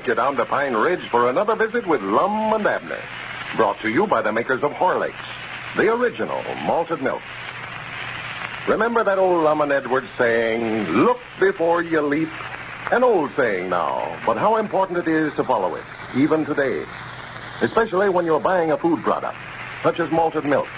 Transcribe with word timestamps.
take 0.00 0.06
you 0.06 0.14
down 0.14 0.34
to 0.34 0.46
Pine 0.46 0.72
Ridge 0.72 1.06
for 1.08 1.28
another 1.28 1.54
visit 1.54 1.86
with 1.86 2.00
Lum 2.00 2.54
and 2.54 2.66
Abner. 2.66 2.98
Brought 3.54 3.78
to 3.80 3.90
you 3.90 4.06
by 4.06 4.22
the 4.22 4.32
makers 4.32 4.62
of 4.62 4.72
Horlicks, 4.72 5.12
the 5.76 5.92
original 5.92 6.42
malted 6.64 7.02
milk. 7.02 7.20
Remember 8.66 9.04
that 9.04 9.18
old 9.18 9.44
Lum 9.44 9.60
and 9.60 9.70
Edwards 9.70 10.06
saying, 10.16 10.88
look 10.88 11.20
before 11.38 11.82
you 11.82 12.00
leap? 12.00 12.30
An 12.92 13.04
old 13.04 13.30
saying 13.36 13.68
now, 13.68 14.18
but 14.24 14.38
how 14.38 14.56
important 14.56 14.98
it 15.00 15.06
is 15.06 15.34
to 15.34 15.44
follow 15.44 15.74
it, 15.74 15.84
even 16.16 16.46
today. 16.46 16.82
Especially 17.60 18.08
when 18.08 18.24
you're 18.24 18.40
buying 18.40 18.72
a 18.72 18.78
food 18.78 19.02
product, 19.02 19.36
such 19.82 20.00
as 20.00 20.10
malted 20.10 20.46
milk. 20.46 20.68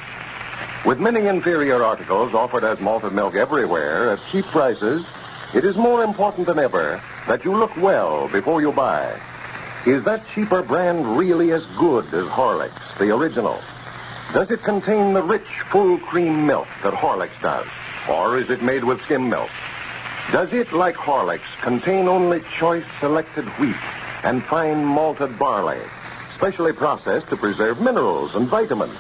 With 0.85 0.99
many 0.99 1.29
inferior 1.29 1.81
articles 1.85 2.35
offered 2.35 2.65
as 2.65 2.81
malted 2.81 3.13
milk 3.13 3.37
everywhere 3.37 4.11
at 4.11 4.21
cheap 4.33 4.47
prices, 4.47 5.07
it 5.55 5.65
is 5.65 5.77
more 5.77 6.03
important 6.03 6.49
than 6.49 6.59
ever 6.59 7.01
that 7.27 7.45
you 7.45 7.53
look 7.53 7.77
well 7.77 8.29
before 8.29 8.61
you 8.61 8.73
buy. 8.73 9.19
Is 9.87 10.03
that 10.05 10.29
cheaper 10.29 10.63
brand 10.63 11.17
really 11.17 11.53
as 11.53 11.67
good 11.79 12.07
as 12.15 12.27
Horlicks, 12.27 12.99
the 12.99 13.15
original? 13.15 13.61
Does 14.33 14.51
it 14.51 14.63
contain 14.63 15.13
the 15.13 15.23
rich, 15.23 15.61
full 15.71 15.99
cream 15.99 16.47
milk 16.47 16.69
that 16.83 16.95
Horlicks 16.95 17.41
does? 17.43 17.67
Or 18.09 18.39
is 18.39 18.51
it 18.51 18.63
made 18.63 18.85
with 18.85 19.03
skim 19.03 19.29
milk? 19.29 19.51
Does 20.31 20.53
it, 20.53 20.73
like 20.73 20.97
Horlicks, 20.97 21.61
contain 21.61 22.09
only 22.09 22.41
choice 22.53 22.85
selected 23.01 23.45
wheat 23.59 23.77
and 24.23 24.43
fine 24.43 24.85
malted 24.85 25.39
barley, 25.39 25.81
specially 26.35 26.73
processed 26.73 27.29
to 27.29 27.37
preserve 27.37 27.81
minerals 27.81 28.35
and 28.35 28.49
vitamins? 28.49 28.99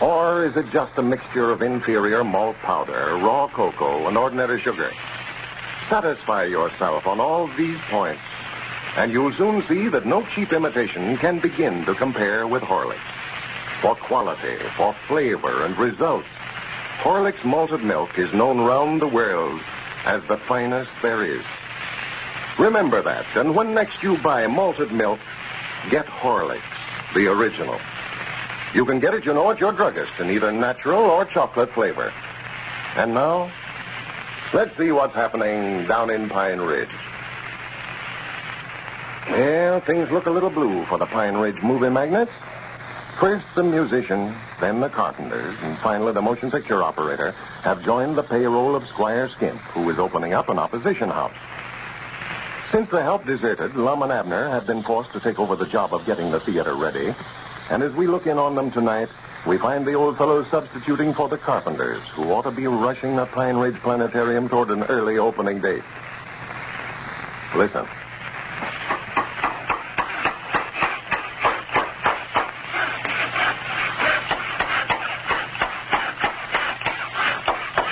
Or 0.00 0.44
is 0.44 0.56
it 0.56 0.70
just 0.70 0.98
a 0.98 1.02
mixture 1.02 1.50
of 1.50 1.62
inferior 1.62 2.22
malt 2.24 2.56
powder, 2.58 3.16
raw 3.16 3.48
cocoa, 3.48 4.08
and 4.08 4.18
ordinary 4.18 4.60
sugar? 4.60 4.92
Satisfy 5.88 6.44
yourself 6.44 7.06
on 7.06 7.20
all 7.20 7.46
these 7.48 7.78
points, 7.90 8.22
and 8.96 9.12
you'll 9.12 9.32
soon 9.32 9.62
see 9.62 9.88
that 9.88 10.06
no 10.06 10.22
cheap 10.26 10.52
imitation 10.52 11.16
can 11.16 11.38
begin 11.38 11.84
to 11.84 11.94
compare 11.94 12.46
with 12.46 12.62
Horlicks. 12.62 12.98
For 13.80 13.94
quality, 13.94 14.56
for 14.76 14.94
flavor, 15.06 15.64
and 15.64 15.76
results, 15.76 16.28
Horlicks 17.00 17.44
malted 17.44 17.82
milk 17.82 18.18
is 18.18 18.32
known 18.32 18.60
round 18.60 19.02
the 19.02 19.08
world 19.08 19.60
as 20.04 20.22
the 20.24 20.36
finest 20.36 20.90
there 21.02 21.24
is. 21.24 21.44
Remember 22.58 23.02
that, 23.02 23.26
and 23.34 23.54
when 23.54 23.74
next 23.74 24.02
you 24.02 24.16
buy 24.18 24.46
malted 24.46 24.92
milk, 24.92 25.18
get 25.90 26.06
Horlicks, 26.06 26.62
the 27.14 27.26
original. 27.26 27.78
You 28.74 28.86
can 28.86 29.00
get 29.00 29.14
it, 29.14 29.26
you 29.26 29.34
know, 29.34 29.50
at 29.50 29.60
your 29.60 29.72
druggist 29.72 30.18
in 30.20 30.30
either 30.30 30.52
natural 30.52 31.00
or 31.00 31.24
chocolate 31.24 31.70
flavor. 31.72 32.12
And 32.96 33.14
now, 33.14 33.50
let's 34.52 34.76
see 34.76 34.92
what's 34.92 35.14
happening 35.14 35.86
down 35.86 36.10
in 36.10 36.28
Pine 36.28 36.60
Ridge. 36.60 36.88
Well, 39.30 39.80
things 39.80 40.10
look 40.10 40.26
a 40.26 40.30
little 40.30 40.50
blue 40.50 40.84
for 40.84 40.98
the 40.98 41.06
Pine 41.06 41.36
Ridge 41.36 41.62
movie 41.62 41.90
magnates. 41.90 42.32
First 43.18 43.46
the 43.54 43.62
musician, 43.62 44.34
then 44.60 44.80
the 44.80 44.88
carpenters, 44.88 45.56
and 45.62 45.78
finally 45.78 46.12
the 46.12 46.22
motion 46.22 46.50
picture 46.50 46.82
operator 46.82 47.32
have 47.62 47.84
joined 47.84 48.16
the 48.16 48.22
payroll 48.22 48.74
of 48.74 48.86
Squire 48.88 49.28
Skimp, 49.28 49.60
who 49.60 49.88
is 49.90 49.98
opening 49.98 50.32
up 50.32 50.48
an 50.48 50.58
opposition 50.58 51.08
house. 51.08 51.34
Since 52.72 52.90
the 52.90 53.02
help 53.02 53.24
deserted, 53.24 53.76
Lum 53.76 54.02
and 54.02 54.10
Abner 54.10 54.48
have 54.48 54.66
been 54.66 54.82
forced 54.82 55.12
to 55.12 55.20
take 55.20 55.38
over 55.38 55.56
the 55.56 55.66
job 55.66 55.94
of 55.94 56.04
getting 56.06 56.30
the 56.30 56.40
theater 56.40 56.74
ready. 56.74 57.14
And 57.70 57.82
as 57.82 57.92
we 57.92 58.06
look 58.06 58.26
in 58.26 58.38
on 58.38 58.54
them 58.54 58.70
tonight, 58.70 59.08
we 59.46 59.58
find 59.58 59.84
the 59.84 59.94
old 59.94 60.16
fellows 60.16 60.46
substituting 60.48 61.12
for 61.12 61.28
the 61.28 61.36
carpenters, 61.38 62.02
who 62.08 62.30
ought 62.32 62.42
to 62.42 62.50
be 62.50 62.66
rushing 62.66 63.16
the 63.16 63.26
Pine 63.26 63.56
Ridge 63.56 63.76
Planetarium 63.76 64.48
toward 64.48 64.70
an 64.70 64.84
early 64.84 65.18
opening 65.18 65.60
date. 65.60 65.82
Listen. 67.56 67.86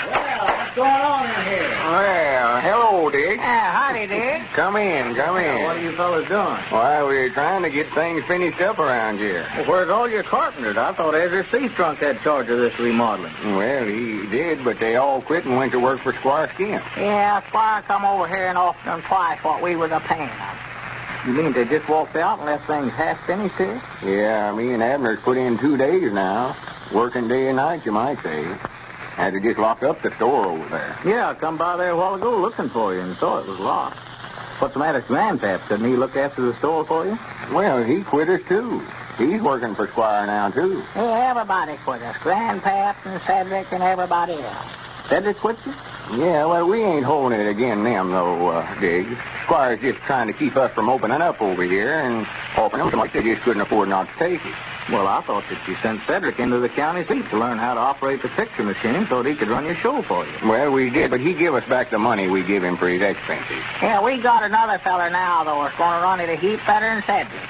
Well, 0.07 0.47
what's 0.47 0.77
going 0.77 0.89
on 0.89 1.27
in 1.27 1.45
here? 1.47 1.69
Well, 1.85 2.61
hello, 2.61 3.11
Dick. 3.11 3.39
Yeah, 3.39 3.73
howdy, 3.73 4.07
Dick. 4.07 4.43
Come 4.61 4.77
in, 4.77 5.15
come 5.15 5.39
in. 5.39 5.65
What 5.65 5.79
are 5.79 5.81
you 5.81 5.93
fellas 5.93 6.29
doing? 6.29 6.45
Why, 6.69 7.03
we're 7.03 7.31
trying 7.31 7.63
to 7.63 7.71
get 7.71 7.89
things 7.95 8.23
finished 8.25 8.61
up 8.61 8.79
around 8.79 9.17
here. 9.17 9.47
Well, 9.57 9.65
where's 9.65 9.89
all 9.89 10.07
your 10.07 10.23
carpenters? 10.23 10.77
I 10.77 10.93
thought 10.93 11.15
Ezra 11.15 11.45
Seastrunk 11.45 11.97
had 11.97 12.21
charge 12.21 12.51
of 12.51 12.59
this 12.59 12.79
remodeling. 12.79 13.33
Well, 13.43 13.87
he 13.87 14.27
did, 14.27 14.63
but 14.63 14.79
they 14.79 14.97
all 14.97 15.23
quit 15.23 15.47
and 15.47 15.57
went 15.57 15.73
to 15.73 15.81
work 15.81 16.01
for 16.01 16.13
Squire 16.13 16.51
Skimp. 16.53 16.85
Yeah, 16.99 17.41
Squire 17.49 17.81
come 17.81 18.05
over 18.05 18.29
here 18.29 18.49
and 18.49 18.59
offered 18.59 18.85
them 18.85 19.01
twice 19.01 19.39
what 19.43 19.63
we 19.63 19.77
was 19.77 19.93
a 19.93 20.01
paying 20.01 20.29
them. 20.29 20.57
You 21.27 21.33
mean 21.33 21.53
they 21.55 21.65
just 21.65 21.89
walked 21.89 22.17
out 22.17 22.37
and 22.37 22.47
left 22.47 22.67
things 22.67 22.93
half 22.93 23.19
finished 23.25 23.57
here? 23.57 23.81
Yeah, 24.05 24.55
me 24.55 24.75
and 24.75 24.83
Abner's 24.83 25.21
put 25.21 25.39
in 25.39 25.57
two 25.57 25.79
days 25.79 26.13
now. 26.13 26.55
Working 26.93 27.29
day 27.29 27.49
and 27.49 27.57
night, 27.57 27.87
you 27.87 27.93
might 27.93 28.23
say. 28.23 28.45
Had 29.15 29.33
to 29.33 29.41
just 29.41 29.57
lock 29.57 29.83
up 29.83 30.03
the 30.03 30.11
store 30.17 30.45
over 30.45 30.69
there. 30.69 30.99
Yeah, 31.07 31.31
I 31.31 31.35
come 31.35 31.57
by 31.57 31.79
there 31.79 31.93
a 31.93 31.97
while 31.97 32.17
ago 32.17 32.37
looking 32.37 32.69
for 32.69 32.93
you 32.93 33.01
and 33.01 33.17
saw 33.17 33.39
it 33.39 33.47
was 33.47 33.59
locked. 33.59 33.97
What's 34.61 34.75
the 34.75 34.81
matter, 34.81 35.01
Grandpap? 35.01 35.67
Didn't 35.71 35.87
he 35.87 35.97
look 35.97 36.17
after 36.17 36.43
the 36.43 36.53
store 36.57 36.85
for 36.85 37.07
you? 37.07 37.19
Well, 37.51 37.83
he 37.83 38.03
quit 38.03 38.29
us, 38.29 38.43
too. 38.47 38.87
He's 39.17 39.41
working 39.41 39.75
for 39.75 39.89
Squire 39.89 40.27
now, 40.27 40.51
too. 40.51 40.85
Yeah, 40.95 41.31
everybody 41.31 41.79
quit 41.79 42.03
us. 42.03 42.15
Grandpap 42.17 42.97
and 43.07 43.23
Cedric 43.23 43.73
and 43.73 43.83
everybody 43.83 44.35
else. 44.35 44.67
Cedric 45.09 45.39
quit 45.39 45.57
you? 45.65 45.73
Yeah, 46.13 46.45
well, 46.45 46.69
we 46.69 46.83
ain't 46.83 47.07
holding 47.07 47.41
it 47.41 47.47
again 47.47 47.85
them, 47.85 48.11
though, 48.11 48.51
uh, 48.51 48.81
Dick. 48.81 49.07
Squire's 49.45 49.81
just 49.81 49.99
trying 50.01 50.27
to 50.27 50.35
keep 50.35 50.55
us 50.59 50.71
from 50.73 50.91
opening 50.91 51.23
up 51.23 51.41
over 51.41 51.63
here 51.63 51.95
and 51.95 52.27
offering 52.55 52.87
them 52.91 52.99
like 52.99 53.13
they 53.13 53.23
just 53.23 53.41
couldn't 53.41 53.63
afford 53.63 53.89
not 53.89 54.09
to 54.09 54.15
take 54.19 54.45
it. 54.45 54.55
Well, 54.91 55.07
I 55.07 55.21
thought 55.21 55.45
that 55.49 55.69
you 55.69 55.77
sent 55.77 56.03
Cedric 56.03 56.41
into 56.41 56.59
the 56.59 56.69
county 56.69 57.05
seat 57.05 57.29
to 57.31 57.37
learn 57.39 57.59
how 57.59 57.75
to 57.75 57.81
operate 57.81 58.23
the 58.23 58.29
picture 58.29 58.65
machine 58.65 59.07
so 59.07 59.23
that 59.23 59.29
he 59.29 59.37
could 59.37 59.47
run 59.49 59.65
your 59.65 59.77
show 59.77 60.03
for 60.03 60.25
you. 60.27 60.33
Well, 60.43 60.73
we 60.73 60.91
did, 60.91 61.13
but 61.13 61.21
he 61.21 61.33
give 61.33 61.55
us 61.55 61.65
back 61.69 61.91
the 61.91 61.99
money 61.99 62.27
we 62.27 62.43
give 62.43 62.65
him 62.65 62.77
for 62.77 62.89
his 62.89 63.01
expenses. 63.01 63.63
Yeah, 63.81 64.03
we 64.05 64.19
got 64.19 64.43
another 64.43 64.79
feller 64.79 65.09
now, 65.09 65.45
though, 65.45 65.63
that's 65.63 65.77
going 65.77 65.97
to 65.97 66.03
run 66.03 66.19
it 66.19 66.29
a 66.29 66.35
heap 66.35 66.59
better 66.67 66.87
than 66.87 67.03
Cedric. 67.05 67.41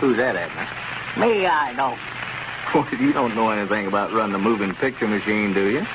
Who's 0.00 0.16
that, 0.16 0.34
Abner? 0.36 1.26
Me, 1.26 1.46
I 1.46 1.74
don't. 1.74 1.98
Well, 2.74 2.86
you 3.00 3.14
don't 3.14 3.34
know 3.34 3.48
anything 3.48 3.86
about 3.86 4.12
running 4.12 4.34
a 4.34 4.38
moving 4.38 4.74
picture 4.74 5.08
machine, 5.08 5.54
do 5.54 5.70
you? 5.70 5.86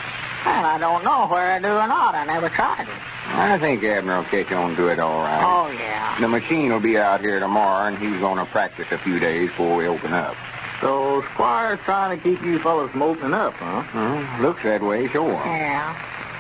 Well, 0.44 0.66
I 0.66 0.80
don't 0.80 1.04
know 1.04 1.28
where 1.28 1.52
I 1.52 1.60
do 1.60 1.68
or 1.68 1.88
not. 1.88 2.16
I 2.16 2.26
never 2.26 2.50
tried 2.50 2.88
it. 2.88 2.96
I 3.28 3.60
think 3.60 3.84
Abner 3.84 4.18
will 4.18 4.24
catch 4.24 4.52
on 4.52 4.76
to 4.78 4.88
it 4.88 4.98
all 5.00 5.22
right. 5.22 5.44
Oh, 5.46 5.70
yeah. 5.72 6.20
The 6.20 6.28
machine 6.28 6.72
will 6.72 6.80
be 6.80 6.98
out 6.98 7.22
here 7.22 7.40
tomorrow, 7.40 7.88
and 7.88 7.98
he's 8.00 8.18
going 8.20 8.40
to 8.40 8.46
practice 8.46 8.92
a 8.92 8.98
few 8.98 9.20
days 9.20 9.50
before 9.50 9.78
we 9.78 9.88
open 9.88 10.14
up. 10.14 10.36
So 10.84 11.22
Squire's 11.34 11.80
trying 11.86 12.18
to 12.18 12.22
keep 12.22 12.44
you 12.44 12.60
fellas 12.60 12.92
opening 12.94 13.34
up, 13.34 13.54
huh? 13.54 13.84
Well, 13.96 14.42
looks 14.42 14.64
that 14.64 14.82
way, 14.82 15.08
sure. 15.08 15.32
Yeah. 15.32 15.96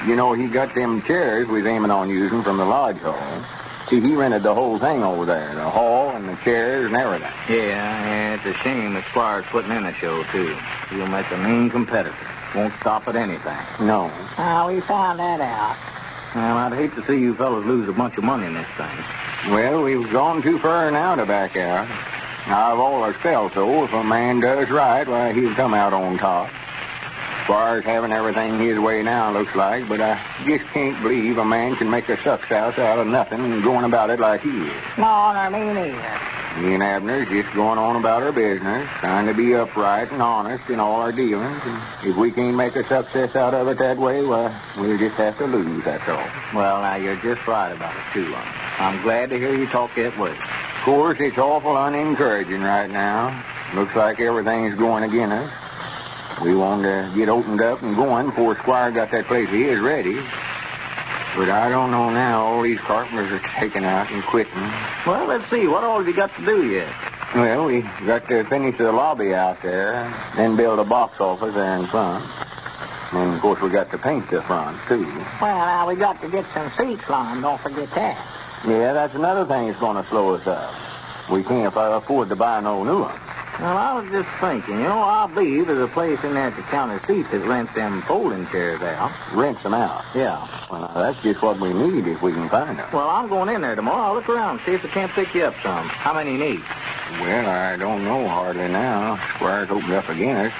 You 0.05 0.17
know, 0.17 0.33
he 0.33 0.49
got 0.49 0.75
them 0.75 1.01
chairs 1.03 1.47
we 1.47 1.61
was 1.61 1.65
aiming 1.65 1.91
on 1.91 2.09
using 2.09 2.43
from 2.43 2.57
the 2.57 2.65
lodge 2.65 2.97
hall. 2.97 3.45
See, 3.89 4.01
he 4.01 4.15
rented 4.15 4.43
the 4.43 4.53
whole 4.53 4.77
thing 4.79 5.01
over 5.01 5.23
there, 5.23 5.55
the 5.55 5.69
hall 5.69 6.09
and 6.09 6.27
the 6.27 6.35
chairs 6.43 6.87
and 6.87 6.95
everything. 6.97 7.31
Yeah, 7.47 7.55
yeah, 7.55 8.33
it's 8.35 8.45
a 8.45 8.53
shame 8.55 8.95
that 8.95 9.05
Squire's 9.05 9.45
putting 9.45 9.71
in 9.71 9.85
a 9.85 9.93
show, 9.93 10.23
too. 10.23 10.57
He'll 10.89 11.07
make 11.07 11.31
a 11.31 11.37
mean 11.37 11.69
competitor. 11.69 12.13
Won't 12.53 12.73
stop 12.81 13.07
at 13.07 13.15
anything. 13.15 13.57
No. 13.79 14.11
Now, 14.37 14.67
we 14.67 14.81
found 14.81 15.19
that 15.19 15.39
out. 15.39 15.77
Well, 16.35 16.57
I'd 16.57 16.73
hate 16.73 16.93
to 16.95 17.05
see 17.05 17.21
you 17.21 17.33
fellas 17.33 17.65
lose 17.65 17.87
a 17.87 17.93
bunch 17.93 18.17
of 18.17 18.25
money 18.25 18.47
in 18.47 18.55
this 18.55 18.67
thing. 18.75 19.53
Well, 19.53 19.83
we've 19.83 20.11
gone 20.11 20.41
too 20.41 20.59
far 20.59 20.91
now 20.91 21.15
to 21.15 21.25
back 21.25 21.55
out. 21.55 21.87
I've 22.45 22.79
always 22.79 23.15
felt 23.17 23.53
so. 23.53 23.85
If 23.85 23.93
a 23.93 24.03
man 24.03 24.39
does 24.39 24.69
right, 24.69 25.07
why, 25.07 25.31
he'll 25.33 25.53
come 25.53 25.73
out 25.73 25.93
on 25.93 26.17
top. 26.17 26.49
As 26.49 27.47
far 27.47 27.77
as 27.77 27.83
having 27.83 28.11
everything 28.11 28.59
his 28.59 28.79
way 28.79 29.03
now, 29.03 29.31
looks 29.31 29.55
like, 29.55 29.87
but 29.89 29.99
I 29.99 30.19
just 30.45 30.65
can't 30.67 31.01
believe 31.01 31.37
a 31.37 31.45
man 31.45 31.75
can 31.75 31.89
make 31.89 32.07
a 32.09 32.15
success 32.21 32.77
out 32.79 32.99
of 32.99 33.07
nothing 33.07 33.41
and 33.41 33.63
going 33.63 33.85
about 33.85 34.09
it 34.09 34.19
like 34.19 34.41
he 34.41 34.49
is. 34.49 34.73
No, 34.97 35.33
nor 35.33 35.49
me 35.49 35.73
neither. 35.73 36.19
Me 36.61 36.75
and 36.75 36.83
Abner's 36.83 37.27
just 37.29 37.53
going 37.55 37.79
on 37.79 37.95
about 37.95 38.21
our 38.21 38.31
business, 38.31 38.87
trying 38.99 39.25
to 39.25 39.33
be 39.33 39.55
upright 39.55 40.11
and 40.11 40.21
honest 40.21 40.69
in 40.69 40.79
all 40.79 41.01
our 41.01 41.11
dealings. 41.11 41.61
And 41.65 41.81
if 42.03 42.15
we 42.15 42.31
can't 42.31 42.55
make 42.55 42.75
a 42.75 42.83
success 42.85 43.35
out 43.35 43.53
of 43.53 43.67
it 43.67 43.79
that 43.79 43.97
way, 43.97 44.23
well, 44.23 44.55
we'll 44.77 44.97
just 44.97 45.15
have 45.15 45.37
to 45.39 45.45
lose, 45.47 45.83
that's 45.83 46.07
all. 46.07 46.27
Well, 46.53 46.81
now, 46.81 46.95
you're 46.95 47.15
just 47.17 47.45
right 47.47 47.71
about 47.71 47.95
it, 47.95 48.03
too. 48.13 48.33
I'm 48.79 49.01
glad 49.01 49.31
to 49.31 49.39
hear 49.39 49.53
you 49.53 49.65
talk 49.67 49.95
that 49.95 50.17
way. 50.17 50.35
Of 50.83 50.87
course, 50.87 51.17
it's 51.21 51.37
awful 51.37 51.77
unencouraging 51.77 52.61
right 52.61 52.89
now. 52.89 53.41
Looks 53.73 53.95
like 53.95 54.19
everything's 54.19 54.75
going 54.75 55.05
against 55.05 55.33
us. 55.33 56.43
We 56.43 56.53
want 56.55 56.83
to 56.83 57.09
get 57.15 57.29
opened 57.29 57.61
up 57.61 57.81
and 57.83 57.95
going 57.95 58.25
before 58.25 58.57
Squire 58.57 58.91
got 58.91 59.09
that 59.11 59.23
place 59.27 59.47
of 59.47 59.53
his 59.53 59.79
ready. 59.79 60.15
But 61.37 61.47
I 61.47 61.69
don't 61.69 61.89
know 61.89 62.09
now. 62.09 62.41
All 62.41 62.61
these 62.63 62.79
carpenters 62.79 63.31
are 63.31 63.39
taking 63.57 63.85
out 63.85 64.11
and 64.11 64.21
quitting. 64.23 64.59
Well, 65.07 65.25
let's 65.25 65.49
see. 65.49 65.69
What 65.69 65.85
all 65.85 65.99
have 65.99 66.07
you 66.09 66.13
got 66.13 66.35
to 66.35 66.45
do 66.45 66.69
yet? 66.69 66.93
Well, 67.33 67.67
we 67.67 67.83
got 68.05 68.27
to 68.27 68.43
finish 68.43 68.77
the 68.77 68.91
lobby 68.91 69.33
out 69.33 69.61
there, 69.61 70.13
then 70.35 70.57
build 70.57 70.79
a 70.79 70.83
box 70.83 71.21
office 71.21 71.53
there 71.53 71.77
in 71.77 71.87
front. 71.87 72.25
And, 73.13 73.35
of 73.35 73.39
course, 73.39 73.61
we 73.61 73.69
got 73.69 73.89
to 73.91 73.97
paint 73.97 74.29
the 74.29 74.41
front, 74.41 74.77
too. 74.89 75.05
Well, 75.39 75.65
now, 75.65 75.87
we 75.87 75.95
got 75.95 76.21
to 76.23 76.27
get 76.27 76.45
some 76.53 76.69
seats, 76.77 77.09
lined. 77.09 77.43
Don't 77.43 77.61
forget 77.61 77.89
that. 77.91 78.42
Yeah, 78.65 78.93
that's 78.93 79.13
another 79.13 79.45
thing 79.45 79.67
that's 79.67 79.79
going 79.79 80.01
to 80.01 80.09
slow 80.09 80.35
us 80.35 80.47
up. 80.47 80.73
We 81.29 81.43
can't 81.43 81.73
afford 81.75 82.29
to 82.29 82.35
buy 82.35 82.61
no 82.61 82.83
new 82.83 83.01
one. 83.01 83.19
Well, 83.59 83.77
I 83.77 83.99
was 83.99 84.09
just 84.09 84.29
thinking, 84.39 84.77
you 84.77 84.83
know, 84.83 85.03
I 85.03 85.27
believe 85.27 85.67
there's 85.67 85.79
a 85.79 85.87
place 85.87 86.23
in 86.23 86.33
there 86.33 86.47
at 86.47 86.55
the 86.55 86.63
county 86.63 86.99
seat 87.05 87.29
that 87.31 87.41
rents 87.41 87.73
them 87.75 88.01
folding 88.03 88.47
chairs 88.47 88.81
out. 88.81 89.11
Rents 89.31 89.61
them 89.63 89.73
out. 89.73 90.03
Yeah. 90.15 90.47
Well, 90.71 90.91
that's 90.95 91.21
just 91.21 91.41
what 91.41 91.59
we 91.59 91.71
need 91.71 92.07
if 92.07 92.21
we 92.21 92.31
can 92.31 92.49
find 92.49 92.79
them. 92.79 92.89
Well, 92.91 93.09
I'm 93.09 93.29
going 93.29 93.49
in 93.49 93.61
there 93.61 93.75
tomorrow. 93.75 94.07
I'll 94.07 94.13
look 94.15 94.27
around, 94.27 94.59
see 94.65 94.73
if 94.73 94.83
I 94.83 94.87
can't 94.87 95.11
pick 95.11 95.35
you 95.35 95.43
up 95.43 95.55
some. 95.61 95.87
How 95.87 96.13
many 96.13 96.31
you 96.31 96.37
need? 96.37 96.61
Well, 97.21 97.47
I 97.47 97.77
don't 97.77 98.03
know 98.03 98.27
hardly 98.27 98.69
now. 98.69 99.17
Squire's 99.35 99.69
opened 99.69 99.93
up 99.93 100.09
again. 100.09 100.51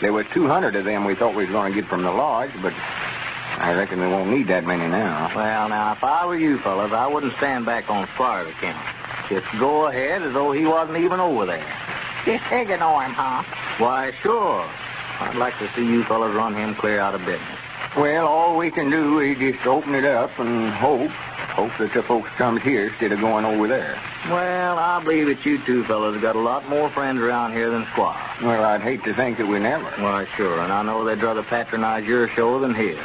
There 0.00 0.12
was 0.12 0.26
200 0.28 0.76
of 0.76 0.84
them 0.84 1.04
we 1.04 1.14
thought 1.14 1.34
we 1.34 1.44
was 1.44 1.52
going 1.52 1.72
to 1.72 1.80
get 1.80 1.88
from 1.88 2.02
the 2.02 2.12
lodge, 2.12 2.50
but 2.62 2.74
I 3.58 3.74
reckon 3.74 4.00
we 4.00 4.06
won't 4.06 4.30
need 4.30 4.48
that 4.48 4.64
many 4.66 4.86
now. 4.86 5.30
Well, 5.34 5.68
now, 5.68 5.92
if 5.92 6.04
I 6.04 6.26
were 6.26 6.36
you 6.36 6.58
fellas, 6.58 6.92
I 6.92 7.06
wouldn't 7.06 7.32
stand 7.34 7.64
back 7.64 7.90
on 7.90 8.06
Squire's 8.08 8.48
account. 8.48 8.86
Just 9.28 9.46
go 9.58 9.88
ahead 9.88 10.22
as 10.22 10.32
though 10.32 10.52
he 10.52 10.66
wasn't 10.66 10.98
even 10.98 11.20
over 11.20 11.46
there. 11.46 11.76
Just 12.24 12.44
ignore 12.52 13.02
him, 13.02 13.12
huh? 13.12 13.42
Why, 13.78 14.12
sure. 14.12 14.64
I'd 15.20 15.36
like 15.36 15.56
to 15.58 15.68
see 15.70 15.86
you 15.86 16.04
fellas 16.04 16.34
run 16.34 16.54
him 16.54 16.74
clear 16.74 17.00
out 17.00 17.14
of 17.14 17.24
business. 17.24 17.58
Well, 17.96 18.26
all 18.26 18.58
we 18.58 18.70
can 18.70 18.90
do 18.90 19.20
is 19.20 19.38
just 19.38 19.66
open 19.66 19.94
it 19.94 20.04
up 20.04 20.38
and 20.38 20.70
hope. 20.70 21.10
Hope 21.10 21.72
that 21.78 21.94
the 21.94 22.02
folks 22.02 22.28
comes 22.30 22.62
here 22.62 22.88
instead 22.88 23.12
of 23.12 23.20
going 23.20 23.46
over 23.46 23.66
there. 23.66 23.98
Well, 24.28 24.78
I 24.78 25.02
believe 25.02 25.26
that 25.28 25.46
you 25.46 25.56
two 25.58 25.82
fellas 25.84 26.20
got 26.20 26.36
a 26.36 26.40
lot 26.40 26.68
more 26.68 26.90
friends 26.90 27.18
around 27.18 27.52
here 27.52 27.70
than 27.70 27.86
Squire. 27.86 28.22
Well, 28.42 28.62
I'd 28.62 28.82
hate 28.82 29.02
to 29.04 29.14
think 29.14 29.38
that 29.38 29.46
we 29.46 29.58
never. 29.58 29.86
Why, 30.02 30.26
sure, 30.36 30.60
and 30.60 30.70
I 30.70 30.82
know 30.82 31.04
they'd 31.04 31.22
rather 31.22 31.42
patronize 31.42 32.06
your 32.06 32.28
show 32.28 32.58
than 32.58 32.74
his. 32.74 32.98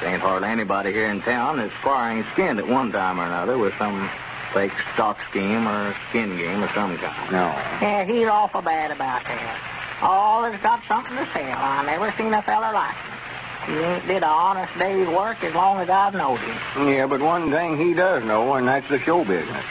There 0.00 0.08
ain't 0.08 0.22
hardly 0.22 0.48
anybody 0.48 0.92
here 0.92 1.10
in 1.10 1.20
town 1.20 1.58
that's 1.58 1.74
Squire 1.74 2.16
ain't 2.16 2.26
skinned 2.32 2.58
at 2.58 2.66
one 2.66 2.90
time 2.90 3.20
or 3.20 3.26
another 3.26 3.58
with 3.58 3.74
some 3.74 4.08
fake 4.54 4.72
stock 4.94 5.20
scheme 5.28 5.68
or 5.68 5.94
skin 6.08 6.36
game 6.36 6.62
of 6.62 6.70
some 6.70 6.96
kind. 6.96 7.32
No. 7.32 7.52
Yeah, 7.82 8.04
he's 8.04 8.26
awful 8.26 8.62
bad 8.62 8.90
about 8.90 9.22
that. 9.24 9.58
Always 10.02 10.56
got 10.60 10.82
something 10.84 11.16
to 11.16 11.26
sell. 11.32 11.58
I 11.58 11.84
never 11.84 12.10
seen 12.12 12.32
a 12.32 12.40
feller 12.40 12.72
like 12.72 12.96
him. 12.96 13.20
He 13.66 13.84
ain't 13.84 14.06
did 14.06 14.22
a 14.22 14.26
honest 14.26 14.76
day's 14.78 15.06
work 15.08 15.44
as 15.44 15.54
long 15.54 15.78
as 15.80 15.90
I've 15.90 16.14
known 16.14 16.38
him. 16.38 16.88
Yeah, 16.88 17.06
but 17.06 17.20
one 17.20 17.50
thing 17.50 17.76
he 17.76 17.92
does 17.92 18.24
know, 18.24 18.54
and 18.54 18.66
that's 18.66 18.88
the 18.88 18.98
show 18.98 19.22
business. 19.24 19.64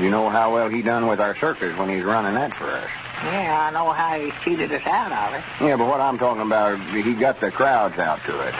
You 0.00 0.10
know 0.10 0.30
how 0.30 0.54
well 0.54 0.68
he 0.68 0.80
done 0.80 1.06
with 1.06 1.20
our 1.20 1.36
circus 1.36 1.76
when 1.76 1.90
he's 1.90 2.04
running 2.04 2.34
that 2.34 2.54
for 2.54 2.64
us. 2.64 2.88
Yeah, 3.24 3.68
I 3.68 3.72
know 3.72 3.90
how 3.90 4.18
he 4.18 4.30
cheated 4.42 4.72
us 4.72 4.86
out 4.86 5.12
of 5.12 5.38
it. 5.38 5.44
Yeah, 5.62 5.76
but 5.76 5.88
what 5.88 6.00
I'm 6.00 6.16
talking 6.16 6.42
about, 6.42 6.80
he 6.90 7.14
got 7.14 7.40
the 7.40 7.50
crowds 7.50 7.98
out 7.98 8.24
to 8.24 8.40
it. 8.48 8.54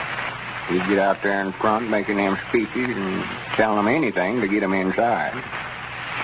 He'd 0.69 0.85
get 0.87 0.99
out 0.99 1.21
there 1.23 1.41
in 1.41 1.51
front 1.51 1.89
making 1.89 2.17
them 2.17 2.37
speeches 2.49 2.95
and 2.95 3.23
telling 3.53 3.77
them 3.77 3.87
anything 3.87 4.39
to 4.41 4.47
get 4.47 4.59
them 4.59 4.73
inside. 4.73 5.33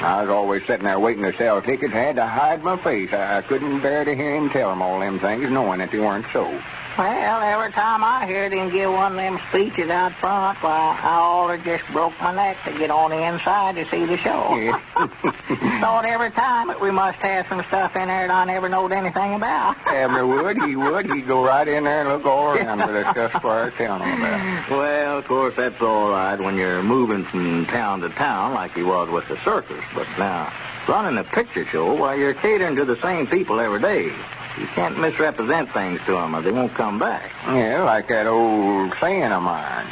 I 0.02 0.22
was 0.22 0.30
always 0.30 0.66
sitting 0.68 0.86
there 0.86 1.00
waiting 1.00 1.24
to 1.24 1.34
sell 1.34 1.62
tickets. 1.62 1.94
Had 1.94 2.18
to 2.18 2.26
hide 2.26 2.64
my 2.64 2.78
face. 2.78 3.12
I, 3.12 3.38
I 3.38 3.42
couldn't 3.42 3.80
bear 3.80 4.06
to 4.06 4.16
hear 4.16 4.36
him 4.36 4.50
tell 4.50 4.70
them 4.70 4.82
all 4.82 5.00
them 5.00 5.18
things, 5.20 5.50
knowing 5.50 5.80
that 5.80 5.90
they 5.90 6.00
weren't 6.00 6.28
so. 6.32 6.62
Well, 6.98 7.42
every 7.42 7.74
time 7.74 8.06
I 8.06 8.26
heard 8.26 8.54
him 8.54 8.70
give 8.70 8.90
one 8.90 9.12
of 9.12 9.18
them 9.18 9.38
speeches 9.50 9.90
out 9.90 10.14
front, 10.14 10.58
why, 10.64 10.98
I 11.04 11.16
always 11.16 11.62
just 11.62 11.86
broke 11.88 12.14
my 12.22 12.34
neck 12.34 12.64
to 12.64 12.72
get 12.72 12.90
on 12.90 13.12
the 13.12 13.22
inside 13.22 13.76
to 13.76 13.86
see 13.88 14.06
the 14.06 14.16
show. 14.16 14.56
Yeah. 14.56 14.80
Thought 15.82 16.06
every 16.06 16.32
time 16.32 16.68
that 16.68 16.80
we 16.80 16.92
must 16.92 17.18
have 17.18 17.48
some 17.48 17.62
stuff 17.64 17.98
in 17.98 18.08
there 18.08 18.30
that 18.30 18.32
I 18.32 18.46
never 18.46 18.70
knowed 18.70 18.94
anything 18.94 19.34
about. 19.34 19.76
Abner 19.88 20.26
would, 20.26 20.58
he 20.64 20.78
would. 20.78 21.12
He'd 21.12 21.28
go 21.28 21.46
right 21.46 21.68
in 21.68 21.84
there 21.84 22.00
and 22.02 22.10
look 22.10 22.26
all 22.26 22.56
around 22.56 22.80
for 22.80 22.94
the 22.94 23.12
stuff 23.12 23.34
Squire 23.36 23.72
telling 23.72 24.08
him 24.08 24.22
about. 24.22 24.70
Well, 24.70 25.18
of 25.18 25.28
course, 25.28 25.56
that's 25.58 25.82
all 25.82 26.12
right 26.12 26.40
when 26.40 26.56
you're 26.56 26.82
moving 26.82 27.26
from 27.26 27.66
town 27.66 28.00
to 28.02 28.10
town 28.10 28.54
like 28.54 28.74
he 28.74 28.84
was 28.84 29.10
with 29.10 29.28
the 29.28 29.36
circus. 29.40 29.84
But 29.94 30.08
now, 30.18 30.54
running 30.88 31.18
a 31.18 31.26
picture 31.26 31.66
show, 31.66 31.94
why, 31.94 32.16
you're 32.16 32.34
catering 32.34 32.78
to 32.78 32.86
the 32.86 32.96
same 33.02 33.28
people 33.28 33.60
every 33.60 33.82
day. 33.82 34.14
You 34.60 34.68
can't 34.68 34.98
misrepresent 35.00 35.70
things 35.72 36.00
to 36.06 36.14
them 36.14 36.36
or 36.36 36.42
they 36.42 36.52
won't 36.52 36.74
come 36.74 36.98
back. 36.98 37.32
Yeah, 37.48 37.84
like 37.84 38.08
that 38.08 38.28
old 38.28 38.94
saying 39.00 39.32
of 39.32 39.44
mine. 39.44 39.86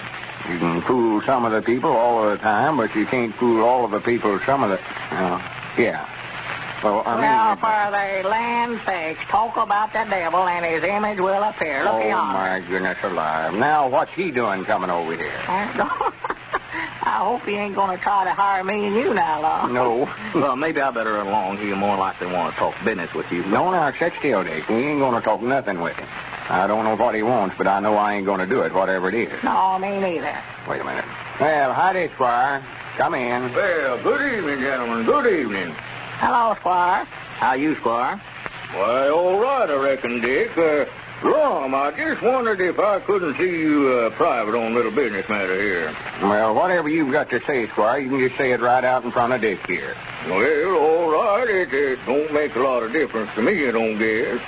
You 0.49 0.57
can 0.57 0.81
fool 0.81 1.21
some 1.21 1.45
of 1.45 1.51
the 1.51 1.61
people 1.61 1.91
all 1.91 2.23
of 2.23 2.31
the 2.31 2.37
time, 2.37 2.77
but 2.77 2.95
you 2.95 3.05
can't 3.05 3.33
fool 3.35 3.63
all 3.63 3.85
of 3.85 3.91
the 3.91 4.01
people 4.01 4.39
some 4.39 4.63
of 4.63 4.69
the... 4.69 4.79
Uh, 5.11 5.41
yeah. 5.77 6.07
Well, 6.83 7.03
I 7.05 7.13
mean... 7.15 7.21
Well, 7.21 7.55
for 7.55 8.23
the 8.23 8.29
land 8.29 8.81
sakes, 8.85 9.23
talk 9.25 9.55
about 9.55 9.93
the 9.93 10.05
devil 10.09 10.41
and 10.41 10.65
his 10.65 10.83
image 10.83 11.19
will 11.19 11.43
appear. 11.43 11.83
Look 11.83 11.93
oh, 11.93 12.07
yonder. 12.07 12.33
my 12.33 12.63
goodness 12.67 12.97
alive. 13.03 13.53
Now, 13.53 13.87
what's 13.87 14.13
he 14.13 14.31
doing 14.31 14.65
coming 14.65 14.89
over 14.89 15.15
here? 15.15 15.31
I 17.23 17.25
hope 17.25 17.45
he 17.45 17.55
ain't 17.55 17.73
going 17.73 17.97
to 17.97 18.03
try 18.03 18.25
to 18.25 18.31
hire 18.31 18.65
me 18.65 18.85
and 18.85 18.97
you 18.97 19.13
now, 19.13 19.41
Lum. 19.41 19.73
No. 19.73 20.13
well, 20.35 20.57
maybe 20.57 20.81
I 20.81 20.91
better 20.91 21.13
run 21.13 21.27
along. 21.27 21.57
He'll 21.57 21.77
more 21.77 21.95
likely 21.95 22.27
want 22.27 22.53
to 22.53 22.59
talk 22.59 22.75
business 22.83 23.13
with 23.13 23.31
you. 23.31 23.45
No, 23.45 23.71
now, 23.71 23.93
sit 23.93 24.11
still, 24.15 24.43
Dick. 24.43 24.67
We 24.67 24.75
ain't 24.75 24.99
going 24.99 25.15
to 25.15 25.21
talk 25.21 25.41
nothing 25.41 25.79
with 25.79 25.97
him. 25.97 26.09
I 26.49 26.67
don't 26.67 26.83
know 26.83 26.97
what 26.97 27.15
he 27.15 27.23
wants, 27.23 27.55
but 27.57 27.65
I 27.65 27.79
know 27.79 27.95
I 27.95 28.15
ain't 28.15 28.25
going 28.25 28.41
to 28.41 28.45
do 28.45 28.59
it, 28.63 28.73
whatever 28.73 29.07
it 29.07 29.15
is. 29.15 29.41
No, 29.41 29.79
me 29.79 30.01
neither. 30.01 30.35
Wait 30.67 30.81
a 30.81 30.83
minute. 30.83 31.05
Well, 31.39 31.71
howdy, 31.73 32.09
Squire. 32.09 32.61
Come 32.97 33.15
in. 33.15 33.53
Well, 33.53 34.03
good 34.03 34.37
evening, 34.37 34.59
gentlemen. 34.59 35.05
Good 35.05 35.39
evening. 35.39 35.73
Hello, 36.19 36.55
Squire. 36.55 37.05
How 37.37 37.53
you, 37.53 37.75
Squire? 37.75 38.17
Why, 38.73 39.07
all 39.07 39.39
right, 39.39 39.69
I 39.69 39.81
reckon, 39.81 40.19
Dick. 40.19 40.57
Uh, 40.57 40.83
Lum, 41.23 41.73
I 41.73 41.91
just 41.91 42.21
wondered 42.21 42.59
if 42.59 42.79
I 42.79 42.99
couldn't 42.99 43.35
see 43.37 43.61
you 43.61 43.87
uh, 43.87 44.09
private 44.09 44.55
on 44.55 44.73
a 44.73 44.75
little 44.75 44.91
business 44.91 45.27
matter 45.29 45.55
here. 45.59 45.95
Well, 46.21 46.53
whatever 46.53 46.89
you've 46.89 47.11
got 47.11 47.29
to 47.29 47.39
say, 47.45 47.67
Squire, 47.67 47.99
you 47.99 48.09
can 48.09 48.19
just 48.19 48.35
say 48.35 48.51
it 48.51 48.59
right 48.59 48.83
out 48.83 49.05
in 49.05 49.11
front 49.11 49.31
of 49.31 49.39
Dick 49.39 49.65
here. 49.65 49.95
Well, 50.27 50.75
all 50.75 51.11
right. 51.11 51.49
It, 51.49 51.73
it 51.73 51.99
don't 52.05 52.33
make 52.33 52.55
a 52.55 52.59
lot 52.59 52.83
of 52.83 52.91
difference 52.91 53.33
to 53.35 53.41
me, 53.41 53.67
I 53.67 53.71
don't 53.71 53.97
guess. 53.97 54.41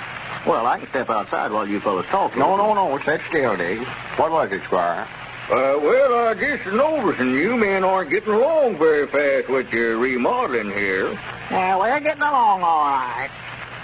Well, 0.46 0.66
I 0.66 0.78
can 0.78 0.88
step 0.88 1.10
outside 1.10 1.50
while 1.50 1.66
you 1.66 1.80
fellas 1.80 2.06
talk. 2.06 2.36
No, 2.36 2.56
no, 2.56 2.74
no. 2.74 2.98
Sit 2.98 3.20
still, 3.22 3.56
Dick. 3.56 3.80
What 4.18 4.30
was 4.30 4.52
it, 4.52 4.62
Squire? 4.64 5.08
Uh, 5.48 5.78
well, 5.80 6.28
I 6.28 6.34
just 6.34 6.66
noticing 6.66 7.30
you 7.30 7.56
men 7.56 7.84
aren't 7.84 8.10
getting 8.10 8.32
along 8.32 8.78
very 8.78 9.06
fast 9.06 9.48
with 9.48 9.72
your 9.72 9.96
remodeling 9.96 10.72
here. 10.72 11.16
Yeah, 11.50 11.78
we're 11.78 12.00
getting 12.00 12.22
along 12.22 12.62
all 12.62 12.84
right. 12.84 13.30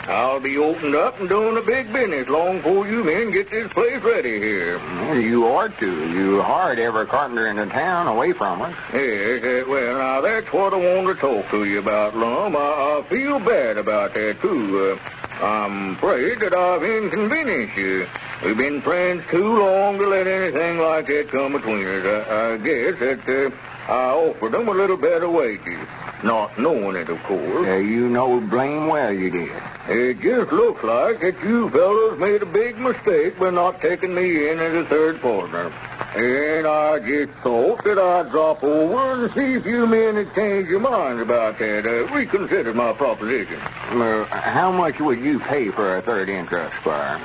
I'll 0.09 0.40
be 0.40 0.59
opened 0.59 0.94
up 0.94 1.21
and 1.21 1.28
doing 1.28 1.56
a 1.56 1.62
big 1.62 1.92
business 1.92 2.28
long 2.28 2.56
before 2.56 2.88
you 2.88 3.04
men 3.04 3.30
get 3.30 3.50
this 3.50 3.73
place 3.73 4.02
ready 4.02 4.40
here. 4.40 4.80
You 5.14 5.47
ought 5.47 5.78
to. 5.78 6.11
You 6.11 6.42
hired 6.42 6.78
every 6.80 7.06
carpenter 7.06 7.47
in 7.47 7.56
the 7.56 7.66
town 7.66 8.09
away 8.09 8.32
from 8.32 8.62
us. 8.62 8.75
Yes, 8.92 9.44
uh, 9.44 9.71
well, 9.71 9.99
now 9.99 10.21
that's 10.21 10.52
what 10.52 10.75
I 10.75 10.76
wanted 10.76 11.14
to 11.14 11.21
talk 11.21 11.49
to 11.50 11.64
you 11.64 11.78
about, 11.78 12.16
Lum. 12.16 12.56
I, 12.56 12.59
I 12.59 13.04
feel 13.09 13.38
bad 13.38 13.78
about 13.78 14.14
that, 14.14 14.40
too. 14.40 14.99
Uh, 15.00 15.44
I'm 15.44 15.92
afraid 15.94 16.40
that 16.40 16.52
I've 16.52 16.82
inconvenienced 16.82 17.76
you. 17.76 18.06
We've 18.44 18.59
been 18.59 18.80
friends 18.80 19.25
too 19.30 19.56
long 19.56 19.99
to 19.99 20.06
let 20.06 20.26
anything 20.26 20.78
like 20.78 21.06
that 21.06 21.28
come 21.28 21.52
between 21.52 21.87
us. 21.87 22.04
I, 22.28 22.54
I 22.54 22.56
guess 22.59 22.99
that 22.99 23.28
uh, 23.28 23.92
I 23.92 24.14
offered 24.14 24.52
them 24.52 24.68
a 24.68 24.73
little 24.73 24.97
better 24.97 25.28
wages. 25.28 25.78
Not 26.23 26.57
knowing 26.57 26.97
it, 26.97 27.09
of 27.09 27.21
course. 27.25 27.67
Uh, 27.67 27.76
you 27.76 28.09
know 28.09 28.41
blame 28.41 28.87
well 28.87 29.12
you 29.12 29.31
did. 29.31 29.62
It 29.88 30.21
just 30.21 30.52
looks 30.52 30.85
like 30.85 31.21
that 31.21 31.43
you 31.43 31.69
fellows 31.71 32.19
made 32.19 32.43
a 32.43 32.47
big 32.47 32.79
mistake 32.79 33.38
by 33.41 33.50
not 33.50 33.81
taking 33.81 34.14
me 34.14 34.49
in 34.49 34.61
as 34.61 34.75
a 34.75 34.85
third 34.85 35.21
partner. 35.21 35.73
And 36.14 36.67
I 36.67 37.00
just 37.00 37.33
thought 37.43 37.83
that 37.85 37.99
I'd 37.99 38.31
drop 38.31 38.62
over 38.62 39.25
and 39.25 39.35
see 39.35 39.55
if 39.55 39.67
you 39.67 39.87
men 39.87 40.14
had 40.14 40.33
changed 40.35 40.71
your 40.71 40.79
minds 40.79 41.21
about 41.23 41.59
that, 41.59 41.87
uh, 41.87 42.07
reconsidered 42.14 42.76
my 42.76 42.93
proposition. 42.93 43.59
Uh, 43.91 44.25
how 44.26 44.71
much 44.71 45.00
would 45.00 45.19
you 45.19 45.41
pay 45.41 45.71
for 45.71 45.97
a 45.97 46.02
third 46.02 46.29
interest, 46.29 46.76
Squire? 46.76 47.21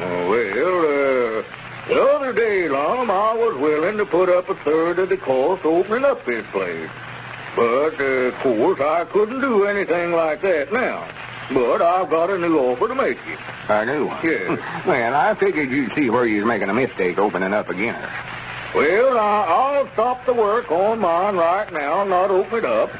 Oh, 0.00 0.30
well, 0.30 1.38
uh, 1.40 1.42
the 1.88 2.02
other 2.02 2.32
day, 2.32 2.68
Lum, 2.68 3.10
I 3.10 3.34
was 3.34 3.56
willing 3.56 3.96
to 3.98 4.06
put 4.06 4.28
up 4.28 4.48
a 4.48 4.54
third 4.54 5.00
of 5.00 5.08
the 5.08 5.16
cost 5.16 5.64
opening 5.64 6.04
up 6.04 6.24
this 6.24 6.46
place. 6.52 6.88
But, 7.54 8.00
uh, 8.00 8.04
of 8.04 8.34
course, 8.38 8.80
I 8.80 9.04
couldn't 9.04 9.40
do 9.40 9.66
anything 9.66 10.12
like 10.12 10.40
that 10.42 10.72
now. 10.72 11.06
But 11.52 11.82
I've 11.82 12.08
got 12.08 12.30
a 12.30 12.38
new 12.38 12.58
offer 12.58 12.88
to 12.88 12.94
make 12.94 13.18
you. 13.26 13.36
A 13.68 13.84
new 13.84 14.06
one? 14.06 14.18
Yes. 14.22 14.58
well, 14.86 15.14
I 15.14 15.34
figured 15.34 15.70
you'd 15.70 15.92
see 15.92 16.08
where 16.08 16.24
you're 16.24 16.46
making 16.46 16.70
a 16.70 16.74
mistake 16.74 17.18
opening 17.18 17.52
up 17.52 17.68
again. 17.68 18.00
Well, 18.74 19.18
I, 19.18 19.44
I'll 19.48 19.88
stop 19.92 20.24
the 20.24 20.32
work 20.32 20.70
on 20.70 21.00
mine 21.00 21.36
right 21.36 21.70
now, 21.72 22.04
not 22.04 22.30
open 22.30 22.60
it 22.60 22.64
up. 22.64 22.90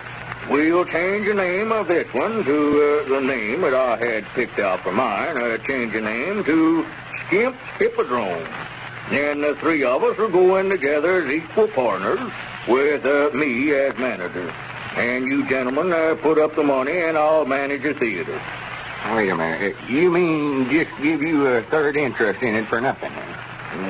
We'll 0.51 0.85
change 0.85 1.27
the 1.27 1.35
name 1.35 1.73
of 1.73 1.89
this 1.89 2.13
one 2.13 2.45
to 2.45 3.05
uh, 3.07 3.09
the 3.09 3.21
name 3.21 3.63
that 3.63 3.75
I 3.75 3.97
had 3.97 4.25
picked 4.35 4.59
out 4.59 4.81
for 4.81 4.93
mine. 4.93 5.39
Uh, 5.39 5.57
change 5.59 5.95
the 5.95 6.03
name 6.03 6.45
to 6.45 6.85
Skimp's 7.27 7.59
Hippodrome. 7.79 8.47
And 9.11 9.43
the 9.43 9.55
three 9.55 9.85
of 9.85 10.03
us 10.03 10.19
will 10.19 10.29
go 10.29 10.57
in 10.57 10.69
together 10.69 11.23
as 11.23 11.31
equal 11.31 11.69
partners 11.69 12.21
with 12.69 13.05
uh, 13.05 13.31
me 13.35 13.73
as 13.73 13.97
manager. 13.99 14.53
And 14.97 15.27
you 15.27 15.47
gentlemen 15.49 15.93
uh, 15.93 16.17
put 16.21 16.39
up 16.39 16.55
the 16.55 16.63
money 16.63 16.99
and 16.99 17.17
I'll 17.17 17.47
manage 17.47 17.83
the 17.83 17.95
theater. 17.95 18.41
Wait 19.15 19.31
a 19.31 19.37
minute. 19.37 19.77
You 19.89 20.11
mean 20.11 20.71
just 20.71 20.91
give 21.01 21.23
you 21.23 21.47
a 21.47 21.63
third 21.63 21.97
interest 21.97 22.43
in 22.43 22.55
it 22.55 22.67
for 22.67 22.81
nothing? 22.81 23.13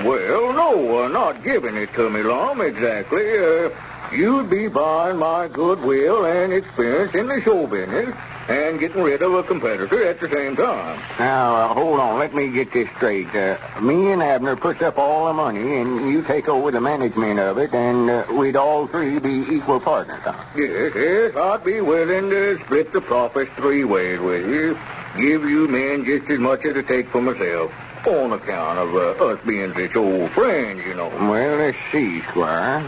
Well, 0.05 0.53
no, 0.53 1.05
uh, 1.05 1.09
not 1.09 1.43
giving 1.43 1.77
it 1.77 1.93
to 1.95 2.09
me, 2.09 2.23
Lum, 2.23 2.61
exactly. 2.61 3.39
Uh, 3.39 3.71
you'd 4.13 4.49
be 4.49 4.69
buying 4.69 5.19
my 5.19 5.49
goodwill 5.49 6.25
and 6.25 6.53
experience 6.53 7.15
in 7.15 7.27
the 7.27 7.41
show 7.43 7.67
business 7.67 8.15
and 8.49 8.81
getting 8.81 9.03
rid 9.03 9.23
of 9.23 9.35
a 9.35 9.43
competitor 9.43 10.05
at 10.05 10.21
the 10.21 10.29
same 10.29 10.57
time. 10.57 10.99
Now, 11.19 11.55
uh, 11.55 11.69
hold 11.75 12.01
on. 12.01 12.19
Let 12.19 12.35
me 12.35 12.51
get 12.51 12.73
this 12.73 12.89
straight. 12.97 13.35
Uh, 13.35 13.57
me 13.81 14.13
and 14.13 14.23
Abner 14.23 14.57
puts 14.57 14.83
up 14.83 14.99
all 14.99 15.27
the 15.27 15.33
money, 15.33 15.77
and 15.81 16.11
you 16.11 16.23
take 16.23 16.49
over 16.49 16.71
the 16.71 16.81
management 16.81 17.39
of 17.39 17.59
it, 17.59 17.73
and 17.75 18.11
uh, 18.11 18.25
we'd 18.33 18.57
all 18.57 18.87
three 18.87 19.19
be 19.19 19.45
equal 19.51 19.81
partners, 19.81 20.21
huh? 20.23 20.35
Yes, 20.57 20.93
yes, 20.95 21.37
I'd 21.37 21.65
be 21.65 21.81
willing 21.81 22.31
to 22.31 22.59
split 22.61 22.93
the 22.93 23.01
profits 23.01 23.51
three 23.57 23.85
ways 23.85 24.19
with 24.19 24.49
you. 24.49 24.79
Give 25.17 25.49
you 25.49 25.69
men 25.69 26.05
just 26.05 26.29
as 26.31 26.39
much 26.39 26.65
as 26.65 26.77
I 26.77 26.83
take 26.83 27.09
for 27.09 27.21
myself. 27.21 27.73
On 28.07 28.33
account 28.33 28.81
of 28.81 28.95
uh, 28.97 29.25
us 29.27 29.41
being 29.47 29.73
such 29.75 29.95
old 29.95 30.31
friends, 30.33 30.85
you 30.85 30.95
know. 30.95 31.09
Well, 31.09 31.59
let's 31.59 31.79
see, 31.93 32.21
Squire. 32.23 32.85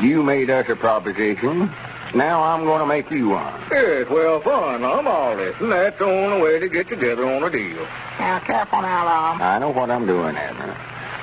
You 0.00 0.22
made 0.22 0.50
us 0.50 0.68
a 0.68 0.76
proposition. 0.76 1.70
Now 2.14 2.42
I'm 2.42 2.64
going 2.64 2.80
to 2.80 2.86
make 2.86 3.10
you 3.10 3.30
one. 3.30 3.52
Yes, 3.70 4.08
well, 4.08 4.40
fine, 4.40 4.82
Lum. 4.82 5.06
I'll 5.06 5.36
listen. 5.36 5.68
That's 5.70 5.98
the 5.98 6.06
only 6.06 6.42
way 6.42 6.58
to 6.58 6.68
get 6.68 6.88
together 6.88 7.24
on 7.24 7.44
a 7.44 7.50
deal. 7.50 7.86
Now, 8.18 8.40
careful 8.40 8.82
now, 8.82 9.04
Lum. 9.04 9.40
I 9.42 9.58
know 9.60 9.70
what 9.70 9.90
I'm 9.90 10.06
doing, 10.06 10.36
Abner. 10.36 10.76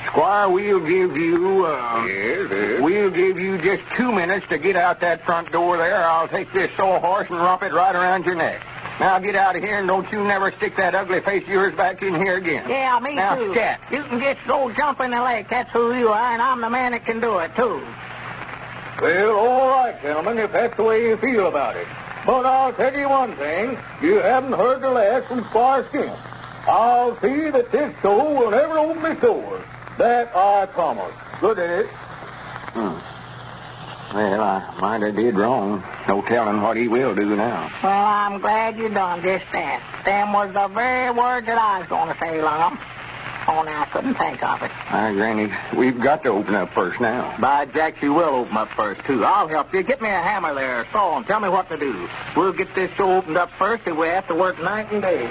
Squire, 0.06 0.50
we'll 0.50 0.79
give 0.79 1.17
you, 1.17 1.65
uh, 1.65 2.06
Yes, 2.08 2.48
yes. 2.50 2.82
we'll 2.82 3.10
give 3.12 3.38
you 3.38 3.58
just 3.58 3.84
two 3.91 4.12
minutes 4.13 4.48
to 4.48 4.58
get 4.58 4.77
out 4.77 5.01
that 5.01 5.25
front 5.25 5.51
door 5.51 5.75
there. 5.75 6.03
I'll 6.06 6.29
take 6.29 6.51
this 6.53 6.72
sawhorse 6.77 7.29
and 7.29 7.38
romp 7.38 7.63
it 7.63 7.74
right 7.74 7.94
around 7.94 8.25
your 8.25 8.36
neck. 8.36 8.62
Now 9.01 9.20
get 9.20 9.36
out 9.36 9.56
of 9.58 9.63
here 9.63 9.77
and 9.77 9.88
don't 9.88 10.10
you 10.12 10.24
never 10.24 10.51
stick 10.53 10.75
that 10.77 10.96
ugly 10.96 11.20
face 11.20 11.44
of 11.44 11.50
yours 11.50 11.75
back 11.75 12.01
in 12.01 12.15
here 12.15 12.38
again. 12.38 12.67
Yeah, 12.67 12.98
me 13.00 13.15
now, 13.15 13.36
too. 13.36 13.53
scat. 13.53 13.79
You 13.91 14.01
can 14.03 14.20
just 14.20 14.39
go 14.48 14.72
jump 14.72 15.01
in 15.01 15.12
the 15.12 15.22
lake. 15.22 15.50
That's 15.50 15.70
who 15.72 15.94
you 15.94 16.08
are, 16.08 16.32
and 16.34 16.41
I'm 16.41 16.62
the 16.62 16.70
man 16.70 16.94
that 16.94 17.06
can 17.06 17.20
do 17.20 17.38
it, 17.39 17.53
too. 17.56 17.84
Well, 19.01 19.37
all 19.37 19.83
right, 19.83 20.01
gentlemen, 20.01 20.39
if 20.39 20.51
that's 20.51 20.75
the 20.75 20.83
way 20.83 21.07
you 21.07 21.17
feel 21.17 21.47
about 21.47 21.75
it. 21.75 21.87
But 22.25 22.45
I'll 22.45 22.73
tell 22.73 22.97
you 22.97 23.09
one 23.09 23.35
thing. 23.35 23.77
You 24.01 24.15
haven't 24.19 24.53
heard 24.53 24.81
the 24.81 24.89
last 24.89 25.27
from 25.27 25.43
Squire 25.45 25.85
Skimp. 25.89 26.17
I'll 26.67 27.19
see 27.21 27.49
that 27.51 27.71
this 27.71 27.95
show 28.01 28.33
will 28.33 28.51
never 28.51 28.77
open 28.77 29.05
its 29.11 29.21
doors. 29.21 29.63
That 29.97 30.35
I 30.35 30.65
promise. 30.65 31.13
Good 31.39 31.57
day. 31.57 31.83
Hmm. 32.73 34.15
Well, 34.15 34.41
I 34.41 34.73
might 34.79 35.01
have 35.03 35.15
did 35.15 35.35
wrong. 35.35 35.83
No 36.07 36.21
telling 36.21 36.61
what 36.61 36.75
he 36.75 36.87
will 36.87 37.13
do 37.13 37.35
now. 37.35 37.69
Well, 37.83 38.05
I'm 38.05 38.39
glad 38.39 38.77
you 38.77 38.89
done 38.89 39.21
just 39.21 39.45
that. 39.51 39.83
Them 40.05 40.33
was 40.33 40.53
the 40.53 40.67
very 40.69 41.11
words 41.11 41.45
that 41.45 41.57
I 41.57 41.79
was 41.79 41.87
going 41.87 42.07
to 42.09 42.17
say, 42.17 42.41
Lum. 42.41 42.79
Only 43.47 43.71
I 43.71 43.85
couldn't 43.85 44.15
think 44.15 44.43
of 44.43 44.61
it. 44.61 44.71
My 44.91 45.13
granny, 45.13 45.49
we've 45.73 45.99
got 45.99 46.23
to 46.23 46.29
open 46.29 46.53
up 46.55 46.69
first 46.73 46.99
now. 46.99 47.33
By 47.39 47.65
Jack, 47.65 47.97
she 47.97 48.09
will 48.09 48.35
open 48.35 48.57
up 48.57 48.67
first, 48.69 49.05
too. 49.05 49.23
I'll 49.23 49.47
help 49.47 49.73
you. 49.73 49.83
Get 49.83 50.01
me 50.01 50.09
a 50.09 50.11
hammer 50.11 50.53
there, 50.53 50.81
a 50.81 50.91
saw, 50.91 51.15
and 51.17 51.25
tell 51.25 51.39
me 51.39 51.47
what 51.47 51.69
to 51.69 51.77
do. 51.77 52.09
We'll 52.35 52.51
get 52.51 52.75
this 52.75 52.91
show 52.95 53.17
opened 53.17 53.37
up 53.37 53.49
first 53.51 53.87
if 53.87 53.95
we 53.95 54.07
have 54.07 54.27
to 54.27 54.35
work 54.35 54.61
night 54.61 54.91
and 54.91 55.01
day. 55.01 55.27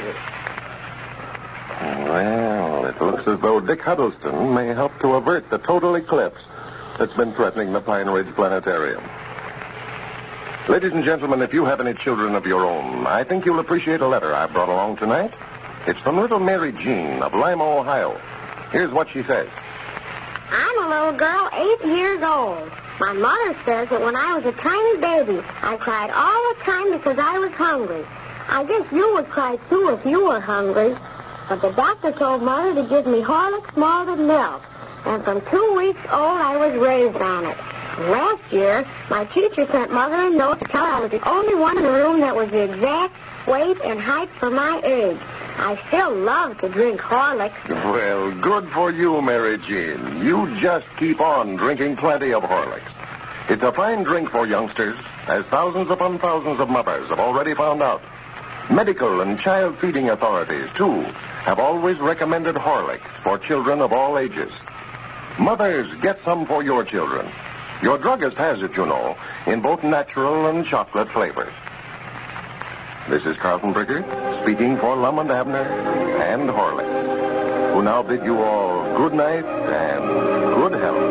Well, 1.81 2.87
it 2.87 3.01
looks 3.03 3.29
as 3.29 3.39
though 3.41 3.61
Dick 3.61 3.83
Huddleston 3.83 4.55
may 4.55 4.69
help 4.69 4.99
to 5.01 5.15
avert 5.15 5.51
the 5.51 5.59
total 5.59 5.95
eclipse 5.97 6.43
that's 6.99 7.13
been 7.13 7.35
threatening 7.35 7.75
the 7.75 7.81
Pine 7.83 8.09
Ridge 8.09 8.35
Planetarium. 8.35 9.03
Ladies 10.69 10.93
and 10.93 11.05
gentlemen, 11.05 11.43
if 11.43 11.53
you 11.53 11.67
have 11.67 11.81
any 11.81 11.93
children 11.93 12.35
of 12.35 12.47
your 12.47 12.65
own, 12.65 13.07
I 13.07 13.25
think 13.25 13.45
you'll 13.45 13.61
appreciate 13.61 14.01
a 14.01 14.09
letter 14.09 14.35
I 14.35 14.47
brought 14.47 14.71
along 14.71 14.97
tonight. 14.97 15.35
It's 15.87 16.01
from 16.01 16.17
little 16.17 16.41
Mary 16.41 16.73
Jean 16.73 17.23
of 17.23 17.33
Lima, 17.33 17.63
Ohio. 17.63 18.21
Here's 18.73 18.91
what 18.91 19.09
she 19.09 19.23
says. 19.23 19.49
I'm 20.51 20.85
a 20.85 20.89
little 20.89 21.13
girl, 21.13 21.49
eight 21.53 21.87
years 21.87 22.21
old. 22.25 22.73
My 22.99 23.13
mother 23.13 23.57
says 23.65 23.89
that 23.91 24.01
when 24.01 24.17
I 24.17 24.35
was 24.35 24.45
a 24.47 24.53
tiny 24.53 24.99
baby, 24.99 25.41
I 25.63 25.77
cried 25.77 26.11
all 26.11 26.55
the 26.55 26.65
time 26.65 26.91
because 26.91 27.19
I 27.21 27.39
was 27.39 27.53
hungry. 27.53 28.05
I 28.49 28.65
guess 28.65 28.85
you 28.91 29.15
would 29.15 29.29
cry 29.29 29.59
too 29.71 29.91
if 29.91 30.05
you 30.05 30.27
were 30.27 30.41
hungry. 30.41 30.97
But 31.49 31.63
the 31.63 31.71
doctor 31.71 32.11
told 32.11 32.43
Mother 32.43 32.83
to 32.83 32.89
give 32.89 33.07
me 33.07 33.23
Horlicks 33.23 33.77
malted 33.77 34.19
milk. 34.19 34.63
And 35.05 35.23
from 35.25 35.41
two 35.43 35.75
weeks 35.77 36.01
old, 36.11 36.41
I 36.41 36.57
was 36.57 36.75
raised 36.81 37.17
on 37.17 37.47
it. 37.47 37.57
Last 38.11 38.53
year, 38.53 38.85
my 39.09 39.25
teacher 39.27 39.67
sent 39.71 39.93
Mother 39.93 40.17
a 40.17 40.31
note 40.31 40.59
to 40.59 40.65
tell 40.67 40.85
her 40.85 40.93
I 40.93 41.01
was 41.01 41.11
the 41.11 41.29
only 41.29 41.55
one 41.55 41.79
in 41.79 41.85
the 41.85 41.93
room 41.93 42.19
that 42.21 42.35
was 42.35 42.51
the 42.51 42.65
exact 42.65 43.15
weight 43.47 43.79
and 43.85 44.01
height 44.01 44.31
for 44.31 44.51
my 44.51 44.81
age. 44.83 45.19
I 45.59 45.77
still 45.89 46.15
love 46.15 46.59
to 46.61 46.69
drink 46.69 47.01
Horlicks. 47.01 47.69
Well, 47.69 48.31
good 48.33 48.69
for 48.69 48.91
you, 48.91 49.23
Mary 49.23 49.59
Jean. 49.59 50.23
You 50.23 50.55
just 50.57 50.87
keep 50.97 51.21
on 51.21 51.57
drinking 51.57 51.97
plenty 51.97 52.33
of 52.33 52.43
Horlicks. 52.43 52.93
It's 53.49 53.63
a 53.63 53.73
fine 53.73 54.03
drink 54.03 54.31
for 54.31 54.47
youngsters, 54.47 54.97
as 55.29 55.45
thousands 55.47 55.91
upon 55.91 56.19
thousands 56.19 56.61
of 56.61 56.69
mothers 56.69 57.09
have 57.09 57.21
already 57.21 57.55
found 57.55 57.83
out. 57.83 58.03
Medical 58.71 59.23
and 59.23 59.39
child 59.39 59.79
feeding 59.79 60.11
authorities, 60.11 60.69
too, 60.75 61.01
have 61.45 61.59
always 61.59 61.99
recommended 61.99 62.57
Horlicks 62.57 63.09
for 63.23 63.39
children 63.39 63.81
of 63.81 63.93
all 63.93 64.19
ages. 64.19 64.53
Mothers, 65.39 65.93
get 65.97 66.23
some 66.25 66.45
for 66.45 66.63
your 66.63 66.85
children. 66.85 67.27
Your 67.83 67.99
druggist 67.99 68.37
has 68.37 68.63
it, 68.63 68.77
you 68.77 68.87
know, 68.87 69.17
in 69.47 69.61
both 69.61 69.83
natural 69.83 70.47
and 70.47 70.65
chocolate 70.65 71.11
flavors. 71.11 71.53
This 73.09 73.25
is 73.25 73.37
Carlton 73.37 73.73
Brickert 73.73 74.03
speaking 74.43 74.77
for 74.77 74.97
Lum 74.97 75.21
and 75.21 75.31
Abner 75.31 75.59
and 75.59 76.51
Horlicks, 76.51 77.73
who 77.73 77.85
now 77.85 78.03
bid 78.03 78.25
you 78.25 78.43
all 78.43 78.83
good 78.97 79.13
night 79.15 79.45
and 79.45 80.03
good 80.57 80.73
health. 80.73 81.06